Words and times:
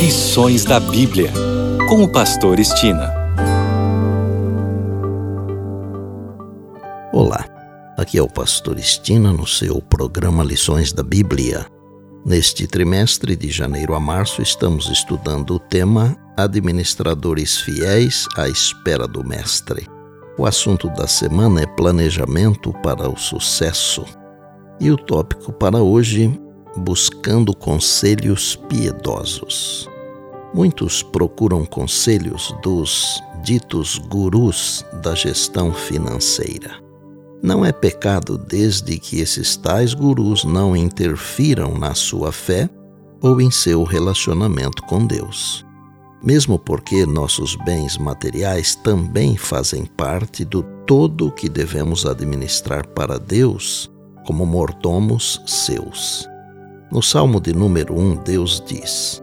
Lições 0.00 0.64
da 0.64 0.80
Bíblia, 0.80 1.30
com 1.86 2.02
o 2.02 2.08
Pastor 2.08 2.58
Estina. 2.58 3.12
Olá, 7.12 7.44
aqui 7.98 8.16
é 8.16 8.22
o 8.22 8.26
Pastor 8.26 8.78
Estina 8.78 9.30
no 9.30 9.46
seu 9.46 9.82
programa 9.82 10.42
Lições 10.42 10.90
da 10.90 11.02
Bíblia. 11.02 11.66
Neste 12.24 12.66
trimestre, 12.66 13.36
de 13.36 13.50
janeiro 13.50 13.94
a 13.94 14.00
março, 14.00 14.40
estamos 14.40 14.88
estudando 14.88 15.56
o 15.56 15.58
tema 15.58 16.16
Administradores 16.34 17.58
Fiéis 17.58 18.26
à 18.38 18.48
Espera 18.48 19.06
do 19.06 19.22
Mestre. 19.22 19.86
O 20.38 20.46
assunto 20.46 20.88
da 20.88 21.06
semana 21.06 21.60
é 21.60 21.66
Planejamento 21.66 22.72
para 22.82 23.06
o 23.06 23.18
Sucesso. 23.18 24.06
E 24.80 24.90
o 24.90 24.96
tópico 24.96 25.52
para 25.52 25.76
hoje 25.76 26.40
buscando 26.74 27.54
conselhos 27.54 28.56
piedosos. 28.56 29.89
Muitos 30.52 31.02
procuram 31.02 31.64
conselhos 31.64 32.54
dos 32.62 33.22
ditos 33.42 33.98
gurus 33.98 34.84
da 35.02 35.14
gestão 35.14 35.72
financeira. 35.72 36.82
Não 37.42 37.64
é 37.64 37.72
pecado 37.72 38.36
desde 38.36 38.98
que 38.98 39.20
esses 39.20 39.56
tais 39.56 39.94
gurus 39.94 40.44
não 40.44 40.76
interfiram 40.76 41.78
na 41.78 41.94
sua 41.94 42.32
fé 42.32 42.68
ou 43.22 43.40
em 43.40 43.50
seu 43.50 43.84
relacionamento 43.84 44.82
com 44.82 45.06
Deus. 45.06 45.64
Mesmo 46.22 46.58
porque 46.58 47.06
nossos 47.06 47.56
bens 47.64 47.96
materiais 47.96 48.74
também 48.74 49.36
fazem 49.36 49.86
parte 49.86 50.44
do 50.44 50.62
todo 50.84 51.32
que 51.32 51.48
devemos 51.48 52.04
administrar 52.04 52.86
para 52.88 53.18
Deus 53.18 53.90
como 54.26 54.44
mordomos 54.44 55.40
seus. 55.46 56.28
No 56.92 57.02
Salmo 57.02 57.40
de 57.40 57.54
número 57.54 57.98
1, 57.98 58.16
Deus 58.16 58.62
diz: 58.66 59.22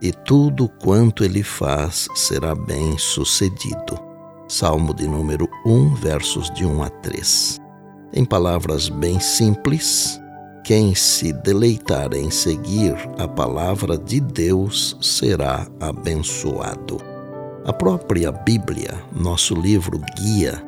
e 0.00 0.12
tudo 0.12 0.68
quanto 0.68 1.24
ele 1.24 1.42
faz 1.42 2.08
será 2.14 2.54
bem 2.54 2.96
sucedido. 2.98 3.98
Salmo 4.48 4.94
de 4.94 5.06
número 5.06 5.48
1, 5.66 5.94
versos 5.96 6.50
de 6.50 6.64
1 6.64 6.82
a 6.82 6.88
3. 6.88 7.60
Em 8.12 8.24
palavras 8.24 8.88
bem 8.88 9.20
simples, 9.20 10.18
quem 10.64 10.94
se 10.94 11.32
deleitar 11.32 12.14
em 12.14 12.30
seguir 12.30 12.94
a 13.18 13.28
palavra 13.28 13.98
de 13.98 14.20
Deus 14.20 14.96
será 15.00 15.66
abençoado. 15.80 16.98
A 17.64 17.72
própria 17.72 18.32
Bíblia, 18.32 18.94
nosso 19.14 19.54
livro 19.54 20.00
guia, 20.16 20.62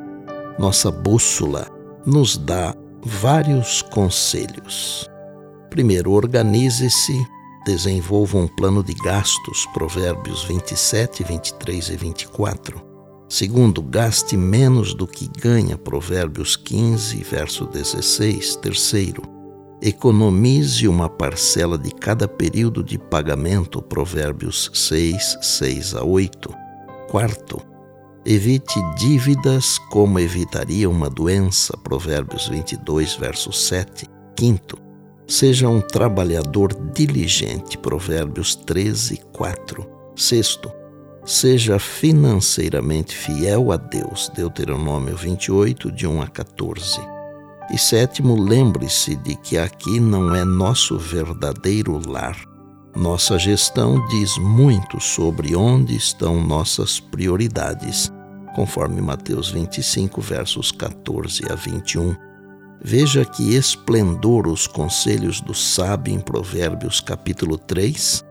nossa 0.59 0.91
bússola, 0.91 1.67
nos 2.05 2.37
dá 2.37 2.75
vários 3.03 3.81
conselhos. 3.81 5.09
Primeiro, 5.71 6.13
organize-se, 6.13 7.15
desenvolva 7.65 8.39
um 8.39 8.47
plano 8.47 8.83
de 8.83 8.95
gastos, 8.95 9.67
Provérbios 9.73 10.45
27, 10.45 11.25
23 11.25 11.89
e 11.91 11.97
24. 11.97 12.91
Segundo, 13.29 13.81
gaste 13.81 14.37
menos 14.37 14.93
do 14.93 15.07
que 15.07 15.29
ganha, 15.29 15.79
Provérbios 15.79 16.57
15, 16.57 17.23
verso 17.23 17.65
16. 17.67 18.57
Terceiro, 18.57 19.23
economize 19.81 20.89
uma 20.89 21.09
parcela 21.09 21.79
de 21.79 21.91
cada 21.93 22.27
período 22.27 22.83
de 22.83 22.99
pagamento, 22.99 23.81
Provérbios 23.81 24.71
6, 24.75 25.39
6 25.41 25.95
a 25.95 26.03
8. 26.03 26.53
Quarto, 27.09 27.61
evite 28.27 28.81
dívidas 28.97 29.79
como 29.91 30.19
evitaria 30.19 30.89
uma 30.91 31.09
doença, 31.09 31.77
Provérbios 31.77 32.49
22, 32.49 33.15
verso 33.15 33.53
7. 33.53 34.07
Quinto, 34.35 34.77
Seja 35.31 35.69
um 35.69 35.81
trabalhador 35.81 36.75
diligente. 36.93 37.79
Provérbios 37.79 38.57
13, 38.57 39.21
4. 39.33 39.89
Sexto, 40.17 40.69
seja 41.25 41.79
financeiramente 41.79 43.15
fiel 43.15 43.71
a 43.71 43.77
Deus. 43.77 44.29
Deuteronômio 44.35 45.17
28, 45.17 45.93
de 45.93 46.05
1 46.05 46.23
a 46.23 46.27
14. 46.27 46.99
E 47.73 47.79
sétimo, 47.79 48.35
lembre-se 48.35 49.15
de 49.15 49.37
que 49.37 49.57
aqui 49.57 50.01
não 50.01 50.35
é 50.35 50.45
nosso 50.45 50.99
verdadeiro 50.99 52.03
lar. 52.11 52.37
Nossa 52.97 53.39
gestão 53.39 54.05
diz 54.09 54.37
muito 54.37 55.01
sobre 55.01 55.55
onde 55.55 55.95
estão 55.95 56.43
nossas 56.43 56.99
prioridades, 56.99 58.13
conforme 58.57 59.01
Mateus 59.01 59.49
25, 59.49 60.21
versos 60.21 60.73
14 60.73 61.45
a 61.49 61.55
21. 61.55 62.30
Veja 62.83 63.27
que 63.27 63.55
esplendor 63.55 64.49
os 64.49 64.67
conselhos 64.67 65.43
do 65.43 65.55
sábio 65.55 66.15
em 66.15 66.19
Provérbios 66.19 66.99
capítulo 66.99 67.59
3, 67.59 68.25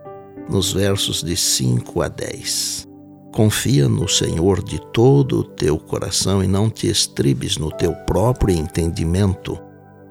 nos 0.49 0.73
versos 0.73 1.21
de 1.21 1.37
5 1.37 2.01
a 2.01 2.07
10. 2.07 2.87
Confia 3.31 3.87
no 3.87 4.07
Senhor 4.07 4.63
de 4.63 4.81
todo 4.91 5.41
o 5.41 5.43
teu 5.43 5.77
coração 5.77 6.43
e 6.43 6.47
não 6.47 6.67
te 6.67 6.87
estribes 6.87 7.57
no 7.57 7.71
teu 7.71 7.93
próprio 8.07 8.57
entendimento. 8.57 9.55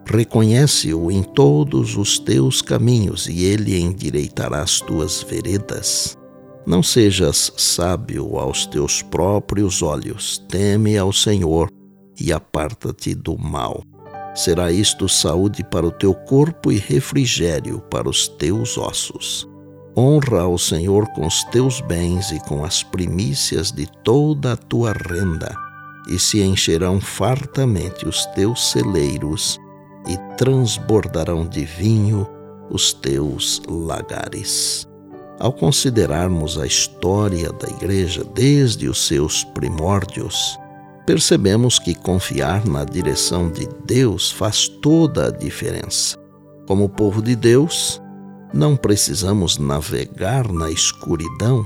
Reconhece-o 0.06 1.10
em 1.10 1.24
todos 1.24 1.96
os 1.96 2.20
teus 2.20 2.62
caminhos 2.62 3.26
e 3.26 3.44
ele 3.44 3.76
endireitará 3.80 4.62
as 4.62 4.80
tuas 4.80 5.20
veredas. 5.20 6.16
Não 6.64 6.80
sejas 6.80 7.52
sábio 7.56 8.38
aos 8.38 8.66
teus 8.66 9.02
próprios 9.02 9.82
olhos, 9.82 10.38
teme 10.48 10.96
ao 10.96 11.12
Senhor 11.12 11.68
e 12.20 12.32
aparta-te 12.32 13.16
do 13.16 13.36
mal. 13.36 13.82
Será 14.38 14.70
isto 14.70 15.08
saúde 15.08 15.64
para 15.64 15.84
o 15.84 15.90
teu 15.90 16.14
corpo 16.14 16.70
e 16.70 16.78
refrigério 16.78 17.80
para 17.90 18.08
os 18.08 18.28
teus 18.28 18.78
ossos. 18.78 19.48
Honra 19.96 20.42
ao 20.42 20.56
Senhor 20.56 21.08
com 21.08 21.26
os 21.26 21.42
teus 21.46 21.80
bens 21.80 22.30
e 22.30 22.38
com 22.46 22.64
as 22.64 22.84
primícias 22.84 23.72
de 23.72 23.84
toda 24.04 24.52
a 24.52 24.56
tua 24.56 24.92
renda, 24.92 25.52
e 26.08 26.20
se 26.20 26.40
encherão 26.40 27.00
fartamente 27.00 28.06
os 28.06 28.26
teus 28.26 28.70
celeiros, 28.70 29.58
e 30.06 30.16
transbordarão 30.36 31.44
de 31.44 31.64
vinho 31.64 32.24
os 32.70 32.92
teus 32.92 33.60
lagares. 33.68 34.86
Ao 35.40 35.52
considerarmos 35.52 36.56
a 36.60 36.64
história 36.64 37.52
da 37.54 37.68
Igreja 37.70 38.22
desde 38.34 38.88
os 38.88 39.04
seus 39.04 39.42
primórdios, 39.42 40.56
percebemos 41.08 41.78
que 41.78 41.94
confiar 41.94 42.66
na 42.66 42.84
direção 42.84 43.48
de 43.48 43.66
Deus 43.86 44.30
faz 44.30 44.68
toda 44.68 45.28
a 45.28 45.30
diferença. 45.30 46.18
Como 46.66 46.86
povo 46.86 47.22
de 47.22 47.34
Deus, 47.34 47.98
não 48.52 48.76
precisamos 48.76 49.56
navegar 49.56 50.52
na 50.52 50.70
escuridão. 50.70 51.64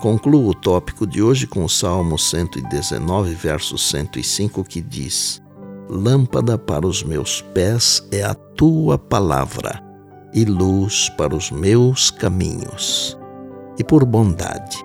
Concluo 0.00 0.48
o 0.48 0.54
tópico 0.54 1.06
de 1.06 1.22
hoje 1.22 1.46
com 1.46 1.64
o 1.64 1.68
Salmo 1.68 2.18
119, 2.18 3.36
verso 3.36 3.78
105, 3.78 4.64
que 4.64 4.80
diz: 4.80 5.40
Lâmpada 5.88 6.58
para 6.58 6.84
os 6.84 7.04
meus 7.04 7.40
pés 7.40 8.04
é 8.10 8.24
a 8.24 8.34
tua 8.34 8.98
palavra, 8.98 9.80
e 10.34 10.44
luz 10.44 11.08
para 11.10 11.36
os 11.36 11.52
meus 11.52 12.10
caminhos. 12.10 13.16
E 13.78 13.84
por 13.84 14.04
bondade, 14.04 14.84